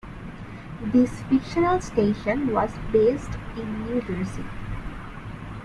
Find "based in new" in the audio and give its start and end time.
2.91-4.01